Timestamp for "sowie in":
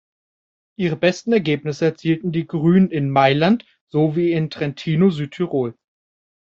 3.85-4.49